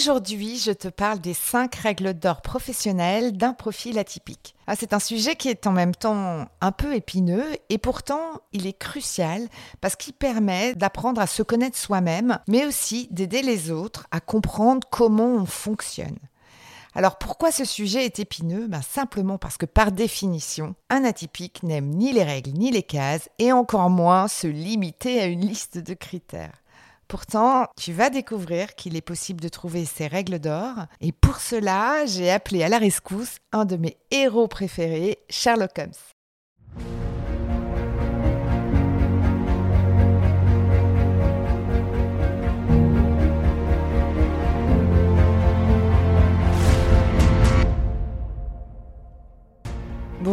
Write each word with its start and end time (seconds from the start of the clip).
Aujourd'hui, 0.00 0.56
je 0.56 0.72
te 0.72 0.88
parle 0.88 1.18
des 1.18 1.34
5 1.34 1.74
règles 1.74 2.14
d'or 2.14 2.40
professionnelles 2.40 3.36
d'un 3.36 3.52
profil 3.52 3.98
atypique. 3.98 4.54
Ah, 4.66 4.74
c'est 4.74 4.94
un 4.94 4.98
sujet 4.98 5.36
qui 5.36 5.50
est 5.50 5.66
en 5.66 5.72
même 5.72 5.94
temps 5.94 6.46
un 6.62 6.72
peu 6.72 6.94
épineux 6.94 7.44
et 7.68 7.76
pourtant 7.76 8.40
il 8.54 8.66
est 8.66 8.78
crucial 8.78 9.46
parce 9.82 9.96
qu'il 9.96 10.14
permet 10.14 10.74
d'apprendre 10.74 11.20
à 11.20 11.26
se 11.26 11.42
connaître 11.42 11.76
soi-même, 11.76 12.38
mais 12.48 12.64
aussi 12.64 13.08
d'aider 13.10 13.42
les 13.42 13.70
autres 13.70 14.06
à 14.10 14.20
comprendre 14.20 14.88
comment 14.90 15.34
on 15.34 15.44
fonctionne. 15.44 16.18
Alors 16.94 17.18
pourquoi 17.18 17.52
ce 17.52 17.66
sujet 17.66 18.06
est 18.06 18.20
épineux? 18.20 18.68
Ben, 18.68 18.80
Simplement 18.80 19.36
parce 19.36 19.58
que 19.58 19.66
par 19.66 19.92
définition, 19.92 20.76
un 20.88 21.04
atypique 21.04 21.62
n'aime 21.62 21.90
ni 21.90 22.14
les 22.14 22.24
règles 22.24 22.52
ni 22.52 22.70
les 22.70 22.82
cases 22.82 23.28
et 23.38 23.52
encore 23.52 23.90
moins 23.90 24.28
se 24.28 24.46
limiter 24.46 25.20
à 25.20 25.26
une 25.26 25.42
liste 25.42 25.76
de 25.76 25.92
critères. 25.92 26.59
Pourtant, 27.10 27.66
tu 27.76 27.92
vas 27.92 28.08
découvrir 28.08 28.76
qu'il 28.76 28.94
est 28.94 29.00
possible 29.00 29.40
de 29.40 29.48
trouver 29.48 29.84
ces 29.84 30.06
règles 30.06 30.38
d'or. 30.38 30.86
Et 31.00 31.10
pour 31.10 31.40
cela, 31.40 32.06
j'ai 32.06 32.30
appelé 32.30 32.62
à 32.62 32.68
la 32.68 32.78
rescousse 32.78 33.38
un 33.50 33.64
de 33.64 33.74
mes 33.74 33.96
héros 34.12 34.46
préférés, 34.46 35.18
Sherlock 35.28 35.76
Holmes. 35.76 35.90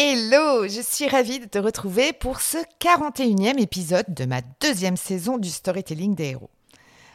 Hello, 0.00 0.68
je 0.68 0.80
suis 0.80 1.08
ravie 1.08 1.40
de 1.40 1.46
te 1.46 1.58
retrouver 1.58 2.12
pour 2.12 2.40
ce 2.40 2.58
41e 2.78 3.58
épisode 3.58 4.06
de 4.14 4.26
ma 4.26 4.42
deuxième 4.60 4.96
saison 4.96 5.38
du 5.38 5.48
storytelling 5.48 6.14
des 6.14 6.26
héros. 6.26 6.50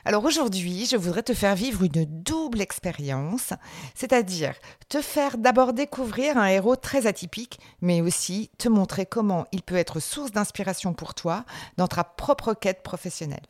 Alors 0.04 0.26
aujourd'hui, 0.26 0.86
je 0.86 0.98
voudrais 0.98 1.24
te 1.24 1.34
faire 1.34 1.56
vivre 1.56 1.84
une 1.84 2.04
double 2.04 2.60
expérience, 2.60 3.54
c'est-à-dire 3.96 4.54
te 4.90 5.02
faire 5.02 5.38
d'abord 5.38 5.72
découvrir 5.72 6.38
un 6.38 6.48
héros 6.48 6.76
très 6.76 7.08
atypique, 7.08 7.58
mais 7.80 8.02
aussi 8.02 8.52
te 8.58 8.68
montrer 8.68 9.06
comment 9.06 9.46
il 9.54 9.62
peut 9.62 9.78
être 9.78 10.02
source 10.02 10.34
d'inspiration 10.34 10.94
pour 10.94 11.14
toi 11.14 11.46
dans 11.78 11.88
ta 11.88 12.04
propre 12.04 12.54
quête 12.54 12.84
professionnelle. 12.84 13.48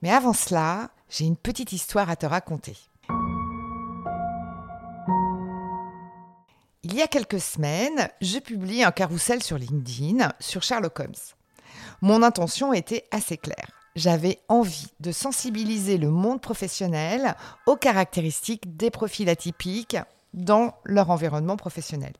Mais 0.00 0.10
avant 0.10 0.32
cela, 0.32 0.88
j'ai 1.10 1.26
une 1.26 1.36
petite 1.36 1.72
histoire 1.72 2.08
à 2.08 2.16
te 2.16 2.24
raconter. 2.24 2.78
Il 6.96 7.00
y 7.00 7.02
a 7.02 7.08
quelques 7.08 7.40
semaines, 7.40 8.08
je 8.22 8.38
publie 8.38 8.82
un 8.82 8.90
carrousel 8.90 9.42
sur 9.42 9.58
LinkedIn 9.58 10.32
sur 10.40 10.62
Sherlock 10.62 10.98
Holmes. 10.98 11.12
Mon 12.00 12.22
intention 12.22 12.72
était 12.72 13.04
assez 13.10 13.36
claire 13.36 13.68
j'avais 13.96 14.38
envie 14.48 14.88
de 15.00 15.12
sensibiliser 15.12 15.98
le 15.98 16.08
monde 16.08 16.40
professionnel 16.40 17.34
aux 17.66 17.76
caractéristiques 17.76 18.78
des 18.78 18.90
profils 18.90 19.28
atypiques 19.28 19.98
dans 20.32 20.74
leur 20.84 21.10
environnement 21.10 21.56
professionnel. 21.56 22.14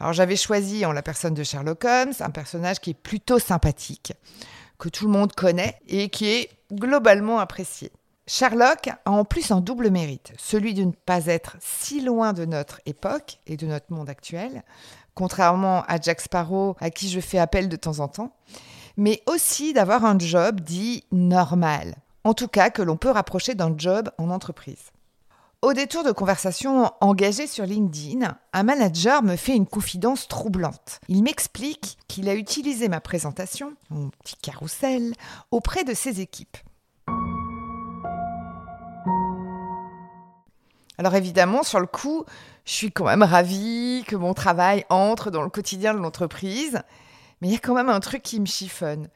Alors 0.00 0.12
j'avais 0.12 0.36
choisi 0.36 0.84
en 0.84 0.90
la 0.90 1.02
personne 1.02 1.34
de 1.34 1.44
Sherlock 1.44 1.84
Holmes 1.84 2.14
un 2.18 2.30
personnage 2.30 2.80
qui 2.80 2.90
est 2.90 2.94
plutôt 2.94 3.38
sympathique, 3.38 4.14
que 4.78 4.88
tout 4.88 5.06
le 5.06 5.12
monde 5.12 5.32
connaît 5.32 5.78
et 5.86 6.08
qui 6.08 6.26
est 6.26 6.50
globalement 6.72 7.38
apprécié. 7.38 7.92
Sherlock 8.34 8.88
a 9.04 9.10
en 9.10 9.26
plus 9.26 9.50
un 9.50 9.60
double 9.60 9.90
mérite, 9.90 10.32
celui 10.38 10.72
de 10.72 10.84
ne 10.84 10.92
pas 10.92 11.26
être 11.26 11.58
si 11.60 12.00
loin 12.00 12.32
de 12.32 12.46
notre 12.46 12.80
époque 12.86 13.38
et 13.46 13.58
de 13.58 13.66
notre 13.66 13.92
monde 13.92 14.08
actuel, 14.08 14.64
contrairement 15.14 15.82
à 15.82 16.00
Jack 16.00 16.22
Sparrow 16.22 16.74
à 16.80 16.88
qui 16.88 17.10
je 17.10 17.20
fais 17.20 17.36
appel 17.36 17.68
de 17.68 17.76
temps 17.76 17.98
en 18.00 18.08
temps, 18.08 18.34
mais 18.96 19.22
aussi 19.26 19.74
d'avoir 19.74 20.06
un 20.06 20.18
job 20.18 20.62
dit 20.62 21.04
normal, 21.12 21.94
en 22.24 22.32
tout 22.32 22.48
cas 22.48 22.70
que 22.70 22.80
l'on 22.80 22.96
peut 22.96 23.10
rapprocher 23.10 23.54
d'un 23.54 23.74
job 23.76 24.08
en 24.16 24.30
entreprise. 24.30 24.92
Au 25.60 25.74
détour 25.74 26.02
de 26.02 26.10
conversations 26.10 26.90
engagées 27.02 27.46
sur 27.46 27.66
LinkedIn, 27.66 28.34
un 28.54 28.62
manager 28.62 29.22
me 29.22 29.36
fait 29.36 29.54
une 29.54 29.66
confidence 29.66 30.26
troublante. 30.26 31.00
Il 31.06 31.22
m'explique 31.22 31.98
qu'il 32.08 32.30
a 32.30 32.34
utilisé 32.34 32.88
ma 32.88 33.02
présentation, 33.02 33.74
mon 33.90 34.08
petit 34.08 34.36
carrousel, 34.36 35.12
auprès 35.50 35.84
de 35.84 35.92
ses 35.92 36.22
équipes. 36.22 36.56
Alors 41.02 41.16
évidemment, 41.16 41.64
sur 41.64 41.80
le 41.80 41.88
coup, 41.88 42.24
je 42.64 42.70
suis 42.70 42.92
quand 42.92 43.06
même 43.06 43.24
ravie 43.24 44.04
que 44.06 44.14
mon 44.14 44.34
travail 44.34 44.86
entre 44.88 45.32
dans 45.32 45.42
le 45.42 45.48
quotidien 45.48 45.94
de 45.94 45.98
l'entreprise, 45.98 46.80
mais 47.40 47.48
il 47.48 47.52
y 47.52 47.56
a 47.56 47.58
quand 47.58 47.74
même 47.74 47.88
un 47.88 47.98
truc 47.98 48.22
qui 48.22 48.38
me 48.38 48.46
chiffonne. 48.46 49.08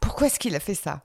Pourquoi 0.00 0.26
est-ce 0.26 0.38
qu'il 0.38 0.54
a 0.54 0.60
fait 0.60 0.74
ça? 0.74 1.00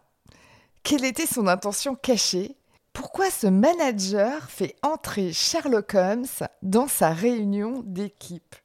Quelle 0.84 1.06
était 1.06 1.25
son 1.25 1.47
intention 1.47 1.95
cachée? 1.95 2.57
Pourquoi 2.91 3.31
ce 3.31 3.47
manager 3.47 4.50
fait 4.50 4.75
entrer 4.84 5.31
Sherlock 5.31 5.94
Holmes 5.95 6.25
dans 6.62 6.90
sa 6.90 7.12
réunion 7.12 7.81
d'équipe? 7.85 8.57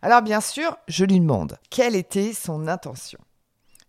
Alors 0.00 0.22
bien 0.22 0.40
sûr, 0.40 0.78
je 0.88 1.04
lui 1.04 1.20
demande 1.20 1.58
quelle 1.68 1.96
était 1.96 2.32
son 2.32 2.66
intention. 2.66 3.18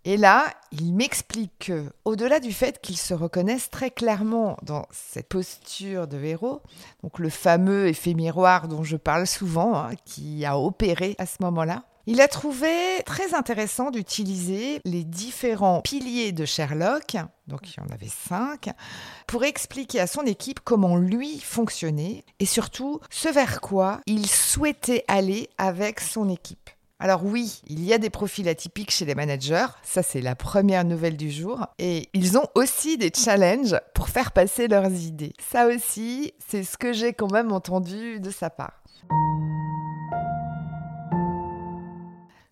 Et 0.03 0.17
là, 0.17 0.45
il 0.71 0.95
m'explique 0.95 1.67
que, 1.67 1.85
au-delà 2.05 2.39
du 2.39 2.53
fait 2.53 2.81
qu'il 2.81 2.97
se 2.97 3.13
reconnaisse 3.13 3.69
très 3.69 3.91
clairement 3.91 4.57
dans 4.63 4.87
cette 4.91 5.27
posture 5.27 6.07
de 6.07 6.17
héros, 6.17 6.61
donc 7.03 7.19
le 7.19 7.29
fameux 7.29 7.87
effet 7.87 8.15
miroir 8.15 8.67
dont 8.67 8.83
je 8.83 8.97
parle 8.97 9.27
souvent, 9.27 9.75
hein, 9.75 9.91
qui 10.05 10.43
a 10.43 10.57
opéré 10.57 11.15
à 11.19 11.27
ce 11.27 11.37
moment-là, 11.41 11.83
il 12.07 12.19
a 12.19 12.27
trouvé 12.27 12.71
très 13.05 13.35
intéressant 13.35 13.91
d'utiliser 13.91 14.81
les 14.85 15.03
différents 15.03 15.81
piliers 15.81 16.31
de 16.31 16.45
Sherlock, 16.45 17.15
donc 17.45 17.69
il 17.69 17.79
y 17.79 17.83
en 17.83 17.93
avait 17.93 18.07
cinq, 18.07 18.69
pour 19.27 19.43
expliquer 19.43 19.99
à 19.99 20.07
son 20.07 20.23
équipe 20.23 20.61
comment 20.63 20.97
lui 20.97 21.39
fonctionnait 21.39 22.25
et 22.39 22.47
surtout 22.47 22.99
ce 23.11 23.29
vers 23.29 23.61
quoi 23.61 24.01
il 24.07 24.27
souhaitait 24.27 25.05
aller 25.07 25.47
avec 25.59 25.99
son 25.99 26.27
équipe. 26.27 26.71
Alors 27.03 27.25
oui, 27.25 27.63
il 27.65 27.83
y 27.83 27.93
a 27.93 27.97
des 27.97 28.11
profils 28.11 28.47
atypiques 28.47 28.91
chez 28.91 29.05
les 29.05 29.15
managers, 29.15 29.65
ça 29.81 30.03
c'est 30.03 30.21
la 30.21 30.35
première 30.35 30.85
nouvelle 30.85 31.17
du 31.17 31.31
jour, 31.31 31.65
et 31.79 32.07
ils 32.13 32.37
ont 32.37 32.45
aussi 32.53 32.95
des 32.99 33.11
challenges 33.11 33.75
pour 33.95 34.07
faire 34.07 34.31
passer 34.31 34.67
leurs 34.67 34.91
idées. 34.91 35.33
Ça 35.51 35.65
aussi, 35.65 36.35
c'est 36.47 36.63
ce 36.63 36.77
que 36.77 36.93
j'ai 36.93 37.13
quand 37.13 37.31
même 37.31 37.51
entendu 37.51 38.19
de 38.19 38.29
sa 38.29 38.51
part. 38.51 38.83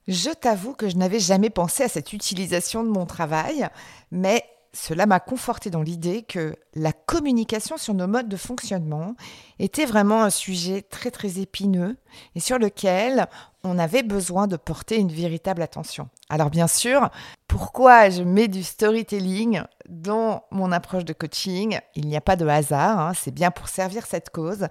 Je 0.07 0.31
t'avoue 0.31 0.73
que 0.73 0.89
je 0.89 0.97
n'avais 0.97 1.19
jamais 1.19 1.51
pensé 1.51 1.83
à 1.83 1.87
cette 1.87 2.11
utilisation 2.11 2.83
de 2.83 2.89
mon 2.89 3.05
travail, 3.05 3.67
mais 4.09 4.43
cela 4.71 5.05
m'a 5.05 5.19
conforté 5.19 5.69
dans 5.69 5.81
l'idée 5.81 6.21
que 6.21 6.55
la 6.75 6.93
communication 6.93 7.77
sur 7.77 7.93
nos 7.93 8.07
modes 8.07 8.29
de 8.29 8.37
fonctionnement 8.37 9.15
était 9.57 9.85
vraiment 9.85 10.23
un 10.23 10.29
sujet 10.29 10.83
très 10.83 11.09
très 11.09 11.39
épineux 11.39 11.97
et 12.35 12.39
sur 12.39 12.59
lequel 12.59 13.27
on 13.63 13.79
avait 13.79 14.03
besoin 14.03 14.47
de 14.47 14.57
porter 14.57 14.97
une 14.97 15.11
véritable 15.11 15.61
attention. 15.61 16.09
Alors 16.29 16.49
bien 16.49 16.67
sûr, 16.67 17.09
pourquoi 17.47 18.09
je 18.09 18.23
mets 18.23 18.47
du 18.47 18.63
storytelling 18.63 19.63
dans 19.89 20.43
mon 20.51 20.71
approche 20.71 21.05
de 21.05 21.13
coaching? 21.13 21.79
Il 21.95 22.07
n'y 22.07 22.15
a 22.15 22.21
pas 22.21 22.35
de 22.35 22.45
hasard, 22.45 22.99
hein, 22.99 23.13
c'est 23.15 23.33
bien 23.33 23.51
pour 23.51 23.69
servir 23.69 24.05
cette 24.05 24.29
cause, 24.29 24.67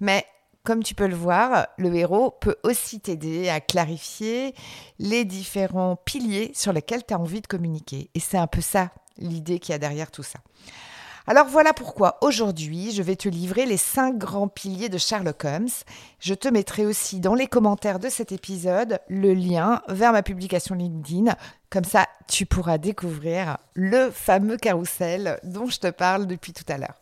mais 0.00 0.24
comme 0.64 0.82
tu 0.82 0.94
peux 0.94 1.08
le 1.08 1.16
voir, 1.16 1.66
le 1.76 1.92
héros 1.94 2.30
peut 2.30 2.56
aussi 2.62 3.00
t'aider 3.00 3.48
à 3.48 3.60
clarifier 3.60 4.54
les 4.98 5.24
différents 5.24 5.96
piliers 5.96 6.52
sur 6.54 6.72
lesquels 6.72 7.04
tu 7.04 7.14
as 7.14 7.18
envie 7.18 7.40
de 7.40 7.48
communiquer. 7.48 8.10
Et 8.14 8.20
c'est 8.20 8.38
un 8.38 8.46
peu 8.46 8.60
ça 8.60 8.92
l'idée 9.18 9.58
qu'il 9.58 9.72
y 9.72 9.76
a 9.76 9.78
derrière 9.78 10.10
tout 10.10 10.22
ça. 10.22 10.38
Alors 11.26 11.46
voilà 11.46 11.72
pourquoi 11.72 12.18
aujourd'hui 12.20 12.90
je 12.90 13.02
vais 13.02 13.14
te 13.14 13.28
livrer 13.28 13.64
les 13.64 13.76
cinq 13.76 14.18
grands 14.18 14.48
piliers 14.48 14.88
de 14.88 14.98
Sherlock 14.98 15.44
Holmes. 15.44 15.68
Je 16.18 16.34
te 16.34 16.48
mettrai 16.48 16.84
aussi 16.84 17.20
dans 17.20 17.34
les 17.34 17.46
commentaires 17.46 18.00
de 18.00 18.08
cet 18.08 18.32
épisode 18.32 18.98
le 19.08 19.32
lien 19.32 19.82
vers 19.88 20.12
ma 20.12 20.22
publication 20.24 20.74
LinkedIn. 20.74 21.36
Comme 21.70 21.84
ça, 21.84 22.08
tu 22.26 22.44
pourras 22.44 22.78
découvrir 22.78 23.58
le 23.74 24.10
fameux 24.10 24.56
carrousel 24.56 25.38
dont 25.44 25.66
je 25.66 25.78
te 25.78 25.90
parle 25.90 26.26
depuis 26.26 26.52
tout 26.52 26.64
à 26.68 26.78
l'heure. 26.78 27.00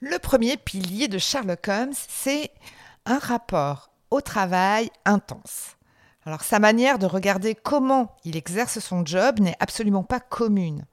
Le 0.00 0.18
premier 0.18 0.56
pilier 0.56 1.06
de 1.06 1.18
Sherlock 1.18 1.68
Holmes, 1.68 1.94
c'est 2.08 2.50
un 3.06 3.18
rapport 3.18 3.90
au 4.10 4.20
travail 4.20 4.90
intense. 5.04 5.77
Alors 6.24 6.42
sa 6.42 6.58
manière 6.58 6.98
de 6.98 7.06
regarder 7.06 7.54
comment 7.54 8.16
il 8.24 8.36
exerce 8.36 8.78
son 8.80 9.04
job 9.04 9.40
n'est 9.40 9.56
absolument 9.60 10.02
pas 10.02 10.20
commune. 10.20 10.84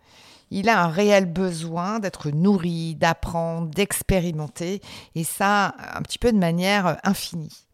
Il 0.51 0.69
a 0.69 0.83
un 0.83 0.87
réel 0.87 1.25
besoin 1.25 1.99
d'être 1.99 2.29
nourri, 2.29 2.95
d'apprendre, 2.95 3.69
d'expérimenter, 3.69 4.81
et 5.15 5.23
ça 5.23 5.75
un 5.93 6.01
petit 6.01 6.19
peu 6.19 6.31
de 6.31 6.37
manière 6.37 6.99
infinie. 7.03 7.65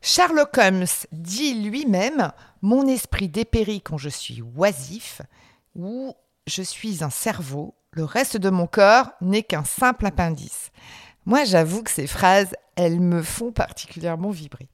Sherlock 0.00 0.56
Holmes 0.58 0.86
dit 1.12 1.54
lui-même 1.54 2.32
Mon 2.60 2.86
esprit 2.86 3.28
dépérit 3.28 3.82
quand 3.82 3.98
je 3.98 4.08
suis 4.08 4.42
oisif, 4.56 5.22
ou 5.74 6.14
je 6.46 6.62
suis 6.62 7.04
un 7.04 7.10
cerveau, 7.10 7.74
le 7.92 8.04
reste 8.04 8.36
de 8.36 8.50
mon 8.50 8.66
corps 8.66 9.10
n'est 9.20 9.42
qu'un 9.42 9.64
simple 9.64 10.06
appendice. 10.06 10.70
Moi, 11.26 11.44
j'avoue 11.44 11.82
que 11.82 11.90
ces 11.90 12.06
phrases, 12.06 12.54
elles 12.74 13.00
me 13.00 13.22
font 13.22 13.52
particulièrement 13.52 14.30
vibrer. 14.30 14.68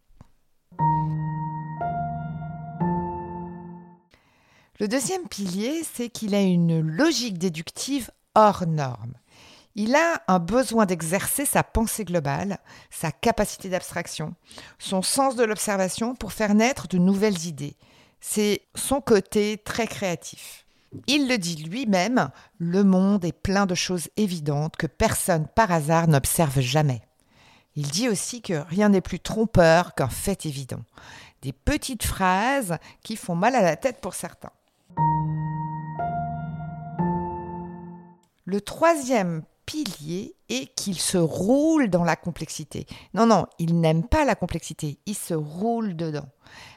Le 4.81 4.87
deuxième 4.87 5.27
pilier, 5.27 5.83
c'est 5.93 6.09
qu'il 6.09 6.37
a 6.37 6.41
une 6.41 6.81
logique 6.81 7.37
déductive 7.37 8.13
hors 8.37 8.65
norme. 8.65 9.15
Il 9.75 9.97
a 9.97 10.23
un 10.29 10.39
besoin 10.39 10.87
d'exercer 10.87 11.45
sa 11.45 11.65
pensée 11.65 12.05
globale, 12.05 12.59
sa 12.89 13.11
capacité 13.11 13.69
d'abstraction, 13.69 14.35
son 14.79 15.03
sens 15.03 15.35
de 15.35 15.43
l'observation 15.43 16.15
pour 16.15 16.33
faire 16.33 16.55
naître 16.55 16.87
de 16.87 16.97
nouvelles 16.97 17.47
idées. 17.47 17.75
C'est 18.21 18.63
son 18.77 19.01
côté 19.01 19.59
très 19.59 19.89
créatif. 19.89 20.65
Il 21.09 21.29
le 21.29 21.39
dit 21.39 21.57
lui-même, 21.57 22.31
le 22.59 22.85
monde 22.85 23.25
est 23.25 23.33
plein 23.33 23.67
de 23.67 23.75
choses 23.75 24.09
évidentes 24.17 24.77
que 24.77 24.87
personne 24.87 25.49
par 25.57 25.73
hasard 25.73 26.07
n'observe 26.07 26.61
jamais. 26.61 27.03
Il 27.75 27.91
dit 27.91 28.09
aussi 28.09 28.43
que 28.43 28.65
rien 28.69 28.91
n'est 28.91 29.01
plus 29.01 29.19
trompeur 29.19 29.97
qu'un 29.97 30.09
fait 30.09 30.47
évident. 30.47 30.85
Des 31.43 31.53
petites 31.53 32.05
phrases 32.05 32.79
qui 33.03 33.17
font 33.17 33.35
mal 33.35 33.57
à 33.57 33.63
la 33.63 33.77
tête 33.77 34.01
pour 34.01 34.15
certains. 34.15 34.53
Le 38.45 38.63
troisième 38.63 39.43
pilier 39.67 40.35
est 40.49 40.75
qu'il 40.75 40.99
se 40.99 41.19
roule 41.19 41.91
dans 41.91 42.05
la 42.05 42.17
complexité. 42.17 42.87
Non, 43.13 43.27
non, 43.27 43.47
il 43.59 43.79
n'aime 43.79 44.09
pas 44.09 44.25
la 44.25 44.35
complexité, 44.35 44.99
il 45.05 45.15
se 45.15 45.35
roule 45.35 45.95
dedans. 45.95 46.29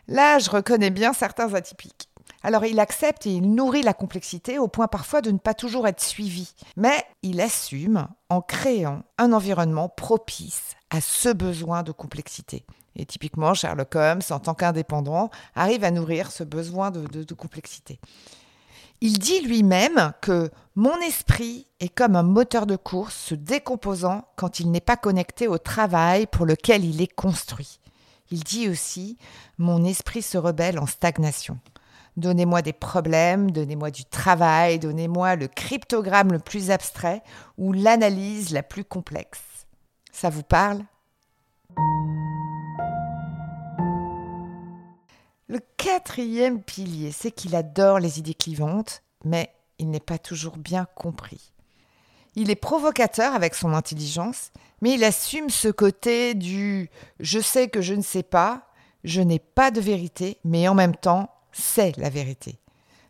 Là, 0.10 0.40
je 0.40 0.50
reconnais 0.50 0.90
bien 0.90 1.14
certains 1.14 1.54
atypiques. 1.54 2.11
Alors 2.44 2.66
il 2.66 2.80
accepte 2.80 3.28
et 3.28 3.32
il 3.32 3.54
nourrit 3.54 3.84
la 3.84 3.94
complexité 3.94 4.58
au 4.58 4.68
point 4.68 4.88
parfois 4.88 5.22
de 5.22 5.32
ne 5.32 5.38
pas 5.38 5.54
toujours 5.54 5.88
être 5.88 6.02
suivi. 6.02 6.54
Mais 6.76 7.06
il 7.22 7.40
assume 7.40 8.08
en 8.30 8.42
créant 8.42 9.04
un 9.18 9.34
environnement 9.34 9.90
propice 9.90 10.76
à 10.90 11.02
ce 11.02 11.30
besoin 11.30 11.84
de 11.84 11.92
complexité. 11.92 12.66
Et 12.96 13.06
typiquement, 13.06 13.54
Sherlock 13.54 13.96
Holmes, 13.96 14.22
en 14.32 14.40
tant 14.40 14.54
qu'indépendant, 14.54 15.30
arrive 15.56 15.84
à 15.84 15.92
nourrir 15.92 16.32
ce 16.32 16.44
besoin 16.44 16.92
de, 16.92 17.24
de 17.24 17.34
complexité. 17.34 18.00
Il 19.00 19.18
dit 19.18 19.42
lui-même 19.42 20.14
que 20.22 20.52
mon 20.76 20.96
esprit 21.02 21.68
est 21.80 21.90
comme 21.90 22.16
un 22.16 22.24
moteur 22.24 22.68
de 22.68 22.76
course 22.76 23.16
se 23.16 23.36
décomposant 23.36 24.26
quand 24.36 24.60
il 24.60 24.70
n'est 24.70 24.80
pas 24.80 24.98
connecté 24.98 25.48
au 25.48 25.58
travail 25.58 26.28
pour 26.28 26.46
lequel 26.46 26.86
il 26.86 27.02
est 27.02 27.14
construit. 27.14 27.80
Il 28.30 28.44
dit 28.44 28.70
aussi 28.70 29.18
mon 29.58 29.84
esprit 29.84 30.22
se 30.22 30.38
rebelle 30.38 30.78
en 30.78 30.86
stagnation. 30.86 31.60
Donnez-moi 32.18 32.62
des 32.62 32.74
problèmes, 32.74 33.52
donnez-moi 33.52 33.90
du 33.90 34.04
travail, 34.04 34.80
donnez-moi 34.80 35.36
le 35.38 35.48
cryptogramme 35.48 36.32
le 36.34 36.40
plus 36.40 36.70
abstrait 36.70 37.24
ou 37.58 37.72
l'analyse 37.72 38.52
la 38.52 38.64
plus 38.64 38.84
complexe. 38.84 39.42
Ça 40.12 40.30
vous 40.30 40.44
parle? 40.44 40.84
Le 45.48 45.60
quatrième 45.78 46.62
pilier, 46.62 47.12
c'est 47.12 47.32
qu'il 47.32 47.56
adore 47.56 48.00
les 48.00 48.20
idées 48.20 48.34
clivantes, 48.34 49.04
mais 49.24 49.54
il 49.80 49.90
n'est 49.90 50.00
pas 50.00 50.18
toujours 50.18 50.58
bien 50.58 50.86
compris. 50.96 51.52
Il 52.36 52.50
est 52.50 52.56
provocateur 52.56 53.34
avec 53.34 53.56
son 53.56 53.74
intelligence, 53.74 54.52
mais 54.82 54.94
il 54.94 55.04
assume 55.04 55.50
ce 55.50 55.68
côté 55.68 56.34
du 56.34 56.90
je 57.20 57.40
sais 57.40 57.68
que 57.68 57.82
je 57.82 57.94
ne 57.94 58.02
sais 58.02 58.24
pas, 58.24 58.68
je 59.04 59.22
n'ai 59.22 59.40
pas 59.40 59.72
de 59.72 59.82
vérité, 59.82 60.40
mais 60.46 60.68
en 60.68 60.76
même 60.76 60.96
temps, 60.96 61.30
c'est 61.52 61.98
la 61.98 62.10
vérité. 62.10 62.60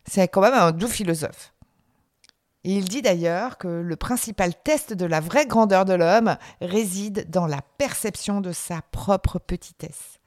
C'est 0.06 0.28
quand 0.28 0.42
même 0.42 0.54
un 0.54 0.72
doux 0.72 0.88
philosophe. 0.88 1.54
Il 2.64 2.86
dit 2.86 3.02
d'ailleurs 3.02 3.58
que 3.58 3.68
le 3.68 3.96
principal 3.96 4.54
test 4.54 4.94
de 4.94 5.06
la 5.06 5.20
vraie 5.20 5.48
grandeur 5.48 5.84
de 5.84 5.94
l'homme 5.94 6.38
réside 6.62 7.30
dans 7.30 7.48
la 7.48 7.62
perception 7.78 8.40
de 8.40 8.52
sa 8.52 8.82
propre 8.92 9.40
petitesse. 9.40 10.20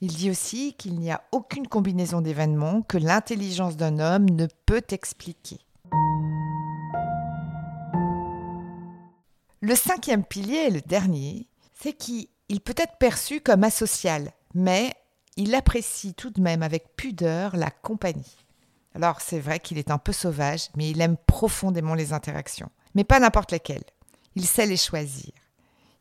Il 0.00 0.14
dit 0.14 0.30
aussi 0.30 0.74
qu'il 0.74 0.98
n'y 0.98 1.10
a 1.10 1.22
aucune 1.32 1.68
combinaison 1.68 2.20
d'événements 2.20 2.82
que 2.82 2.98
l'intelligence 2.98 3.76
d'un 3.76 3.98
homme 3.98 4.28
ne 4.30 4.46
peut 4.66 4.84
expliquer. 4.90 5.58
Le 9.60 9.74
cinquième 9.74 10.24
pilier, 10.24 10.66
et 10.66 10.70
le 10.70 10.80
dernier, 10.80 11.48
c'est 11.74 11.92
qu'il 11.92 12.28
peut 12.64 12.74
être 12.76 12.96
perçu 12.98 13.40
comme 13.40 13.64
asocial, 13.64 14.32
mais 14.54 14.94
il 15.38 15.54
apprécie 15.54 16.14
tout 16.14 16.30
de 16.30 16.40
même 16.40 16.64
avec 16.64 16.96
pudeur 16.96 17.56
la 17.56 17.70
compagnie. 17.70 18.36
Alors 18.94 19.20
c'est 19.20 19.38
vrai 19.38 19.60
qu'il 19.60 19.78
est 19.78 19.92
un 19.92 19.96
peu 19.96 20.12
sauvage, 20.12 20.68
mais 20.76 20.90
il 20.90 21.00
aime 21.00 21.16
profondément 21.26 21.94
les 21.94 22.12
interactions. 22.12 22.70
Mais 22.96 23.04
pas 23.04 23.20
n'importe 23.20 23.52
lesquelles. 23.52 23.84
Il 24.34 24.44
sait 24.44 24.66
les 24.66 24.76
choisir. 24.76 25.30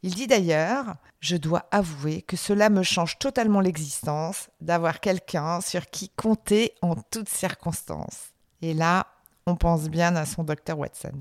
Il 0.02 0.16
dit 0.16 0.26
d'ailleurs 0.26 0.96
Je 1.20 1.38
dois 1.38 1.68
avouer 1.70 2.24
que 2.24 2.36
cela 2.36 2.70
me 2.70 2.82
change 2.82 3.20
totalement 3.20 3.60
l'existence 3.60 4.50
d'avoir 4.60 5.00
quelqu'un 5.00 5.62
sur 5.62 5.86
qui 5.86 6.10
compter 6.10 6.74
en 6.82 6.96
toutes 6.96 7.30
circonstances. 7.30 8.34
Et 8.64 8.74
là, 8.74 9.06
on 9.46 9.56
pense 9.56 9.88
bien 9.88 10.16
à 10.16 10.26
son 10.26 10.44
docteur 10.44 10.80
Watson. 10.80 11.14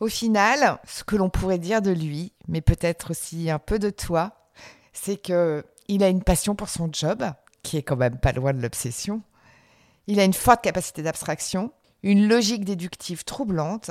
Au 0.00 0.08
final, 0.08 0.78
ce 0.86 1.04
que 1.04 1.16
l'on 1.16 1.28
pourrait 1.28 1.58
dire 1.58 1.82
de 1.82 1.90
lui, 1.90 2.32
mais 2.48 2.60
peut-être 2.60 3.10
aussi 3.10 3.50
un 3.50 3.58
peu 3.58 3.78
de 3.78 3.90
toi, 3.90 4.50
c'est 4.92 5.16
que 5.16 5.64
il 5.88 6.02
a 6.02 6.08
une 6.08 6.22
passion 6.22 6.54
pour 6.54 6.68
son 6.68 6.90
job, 6.92 7.24
qui 7.62 7.76
est 7.76 7.82
quand 7.82 7.96
même 7.96 8.18
pas 8.18 8.32
loin 8.32 8.52
de 8.52 8.60
l'obsession. 8.60 9.22
Il 10.06 10.20
a 10.20 10.24
une 10.24 10.32
forte 10.32 10.62
capacité 10.62 11.02
d'abstraction, 11.02 11.72
une 12.02 12.28
logique 12.28 12.64
déductive 12.64 13.24
troublante 13.24 13.90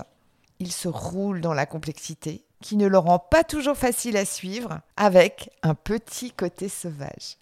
il 0.60 0.72
se 0.72 0.88
roule 0.88 1.42
dans 1.42 1.54
la 1.54 1.66
complexité 1.66 2.46
qui 2.62 2.78
ne 2.78 2.88
le 2.88 2.98
rend 2.98 3.20
pas 3.20 3.44
toujours 3.44 3.78
facile 3.78 4.18
à 4.18 4.26
suivre 4.26 4.80
avec 4.98 5.52
un 5.62 5.76
petit 5.76 6.32
côté 6.32 6.70
sauvage. 6.70 7.38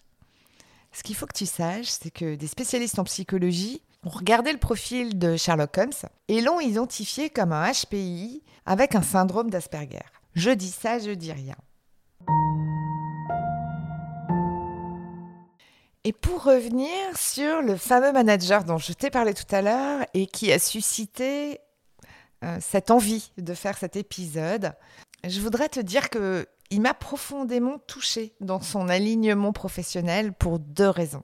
Ce 0.92 1.02
qu'il 1.02 1.14
faut 1.14 1.26
que 1.26 1.36
tu 1.36 1.46
saches, 1.46 1.88
c'est 1.88 2.10
que 2.10 2.34
des 2.34 2.46
spécialistes 2.46 2.98
en 2.98 3.04
psychologie 3.04 3.82
ont 4.04 4.10
regardé 4.10 4.52
le 4.52 4.58
profil 4.58 5.18
de 5.18 5.36
Sherlock 5.36 5.78
Holmes 5.78 6.10
et 6.28 6.40
l'ont 6.40 6.60
identifié 6.60 7.30
comme 7.30 7.52
un 7.52 7.70
HPI 7.70 8.42
avec 8.66 8.94
un 8.94 9.02
syndrome 9.02 9.50
d'Asperger. 9.50 10.04
Je 10.34 10.50
dis 10.50 10.70
ça, 10.70 10.98
je 10.98 11.12
dis 11.12 11.32
rien. 11.32 11.56
Et 16.02 16.12
pour 16.12 16.44
revenir 16.44 16.90
sur 17.16 17.62
le 17.62 17.76
fameux 17.76 18.12
manager 18.12 18.64
dont 18.64 18.76
je 18.76 18.92
t'ai 18.92 19.10
parlé 19.10 19.32
tout 19.32 19.54
à 19.54 19.62
l'heure 19.62 20.04
et 20.12 20.26
qui 20.26 20.52
a 20.52 20.58
suscité 20.58 21.60
euh, 22.44 22.58
cette 22.60 22.90
envie 22.90 23.32
de 23.38 23.54
faire 23.54 23.78
cet 23.78 23.96
épisode, 23.96 24.74
je 25.26 25.40
voudrais 25.40 25.68
te 25.68 25.80
dire 25.80 26.10
que 26.10 26.46
il 26.70 26.80
m'a 26.80 26.94
profondément 26.94 27.78
touchée 27.78 28.34
dans 28.40 28.60
son 28.60 28.88
alignement 28.88 29.52
professionnel 29.52 30.32
pour 30.32 30.58
deux 30.58 30.88
raisons. 30.88 31.22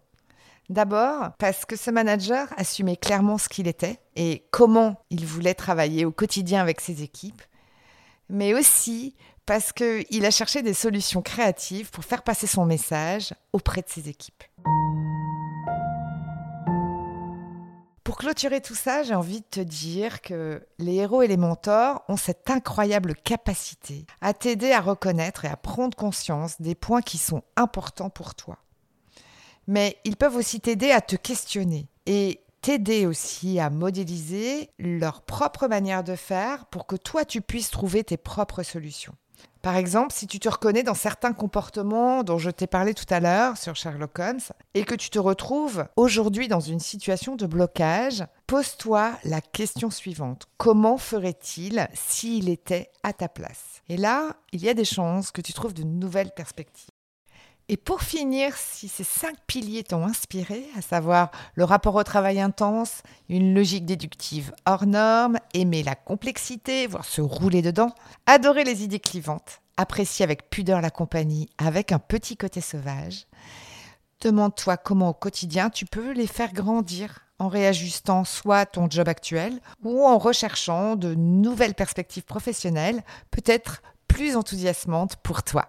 D'abord, 0.68 1.32
parce 1.38 1.64
que 1.64 1.74
ce 1.74 1.90
manager 1.90 2.46
assumait 2.56 2.96
clairement 2.96 3.38
ce 3.38 3.48
qu'il 3.48 3.66
était 3.66 3.98
et 4.14 4.46
comment 4.52 5.02
il 5.10 5.26
voulait 5.26 5.54
travailler 5.54 6.04
au 6.04 6.12
quotidien 6.12 6.60
avec 6.60 6.80
ses 6.80 7.02
équipes, 7.02 7.42
mais 8.30 8.54
aussi 8.54 9.14
parce 9.46 9.72
qu'il 9.72 10.24
a 10.24 10.30
cherché 10.30 10.62
des 10.62 10.74
solutions 10.74 11.22
créatives 11.22 11.90
pour 11.90 12.04
faire 12.04 12.22
passer 12.22 12.46
son 12.46 12.64
message 12.64 13.34
auprès 13.52 13.82
de 13.82 13.88
ses 13.88 14.08
équipes. 14.08 14.44
Pour 18.04 18.16
clôturer 18.16 18.60
tout 18.60 18.74
ça, 18.74 19.02
j'ai 19.02 19.14
envie 19.14 19.40
de 19.40 19.46
te 19.46 19.60
dire 19.60 20.20
que 20.20 20.66
les 20.78 20.94
héros 20.94 21.22
et 21.22 21.26
les 21.28 21.36
mentors 21.36 22.02
ont 22.08 22.16
cette 22.16 22.50
incroyable 22.50 23.14
capacité 23.14 24.06
à 24.20 24.34
t'aider 24.34 24.72
à 24.72 24.80
reconnaître 24.80 25.44
et 25.44 25.48
à 25.48 25.56
prendre 25.56 25.96
conscience 25.96 26.60
des 26.60 26.74
points 26.74 27.02
qui 27.02 27.18
sont 27.18 27.42
importants 27.56 28.10
pour 28.10 28.34
toi. 28.34 28.58
mais 29.66 29.98
ils 30.04 30.16
peuvent 30.16 30.36
aussi 30.36 30.60
t'aider 30.60 30.90
à 30.90 31.00
te 31.00 31.14
questionner 31.16 31.88
et 32.06 32.40
t'aider 32.60 33.06
aussi 33.06 33.58
à 33.58 33.70
modéliser 33.70 34.70
leur 34.78 35.22
propre 35.22 35.66
manière 35.68 36.04
de 36.04 36.14
faire 36.14 36.66
pour 36.66 36.86
que 36.86 36.96
toi, 36.96 37.24
tu 37.24 37.40
puisses 37.40 37.70
trouver 37.70 38.04
tes 38.04 38.16
propres 38.16 38.62
solutions. 38.62 39.14
Par 39.62 39.76
exemple, 39.76 40.12
si 40.14 40.26
tu 40.26 40.38
te 40.38 40.48
reconnais 40.48 40.82
dans 40.82 40.94
certains 40.94 41.34
comportements 41.34 42.22
dont 42.22 42.38
je 42.38 42.50
t'ai 42.50 42.66
parlé 42.66 42.94
tout 42.94 43.04
à 43.10 43.20
l'heure 43.20 43.58
sur 43.58 43.76
Sherlock 43.76 44.18
Holmes 44.18 44.40
et 44.72 44.84
que 44.84 44.94
tu 44.94 45.10
te 45.10 45.18
retrouves 45.18 45.84
aujourd'hui 45.96 46.48
dans 46.48 46.60
une 46.60 46.80
situation 46.80 47.36
de 47.36 47.44
blocage, 47.44 48.24
pose-toi 48.46 49.12
la 49.24 49.42
question 49.42 49.90
suivante. 49.90 50.48
Comment 50.56 50.96
ferait-il 50.96 51.88
s'il 51.92 52.48
était 52.48 52.90
à 53.02 53.12
ta 53.12 53.28
place? 53.28 53.82
Et 53.90 53.98
là, 53.98 54.36
il 54.52 54.62
y 54.62 54.68
a 54.70 54.74
des 54.74 54.86
chances 54.86 55.30
que 55.30 55.42
tu 55.42 55.52
trouves 55.52 55.74
de 55.74 55.82
nouvelles 55.82 56.32
perspectives. 56.34 56.89
Et 57.72 57.76
pour 57.76 58.02
finir, 58.02 58.56
si 58.56 58.88
ces 58.88 59.04
cinq 59.04 59.36
piliers 59.46 59.84
t'ont 59.84 60.04
inspiré, 60.04 60.66
à 60.76 60.82
savoir 60.82 61.30
le 61.54 61.62
rapport 61.62 61.94
au 61.94 62.02
travail 62.02 62.40
intense, 62.40 63.04
une 63.28 63.54
logique 63.54 63.86
déductive 63.86 64.52
hors 64.66 64.86
norme, 64.86 65.38
aimer 65.54 65.84
la 65.84 65.94
complexité, 65.94 66.88
voire 66.88 67.04
se 67.04 67.20
rouler 67.20 67.62
dedans, 67.62 67.94
adorer 68.26 68.64
les 68.64 68.82
idées 68.82 68.98
clivantes, 68.98 69.60
apprécier 69.76 70.24
avec 70.24 70.50
pudeur 70.50 70.80
la 70.80 70.90
compagnie 70.90 71.48
avec 71.58 71.92
un 71.92 72.00
petit 72.00 72.36
côté 72.36 72.60
sauvage, 72.60 73.28
demande-toi 74.20 74.76
comment 74.76 75.10
au 75.10 75.14
quotidien 75.14 75.70
tu 75.70 75.86
peux 75.86 76.10
les 76.10 76.26
faire 76.26 76.52
grandir 76.52 77.20
en 77.38 77.46
réajustant 77.46 78.24
soit 78.24 78.66
ton 78.66 78.90
job 78.90 79.06
actuel 79.06 79.60
ou 79.84 80.04
en 80.04 80.18
recherchant 80.18 80.96
de 80.96 81.14
nouvelles 81.14 81.74
perspectives 81.74 82.24
professionnelles, 82.24 83.04
peut-être 83.30 83.80
plus 84.08 84.34
enthousiasmantes 84.34 85.14
pour 85.22 85.44
toi 85.44 85.68